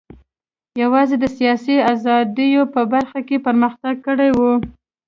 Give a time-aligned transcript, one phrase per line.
[0.81, 4.39] یوازې د سیاسي ازادیو په برخه کې پرمختګ کړی و.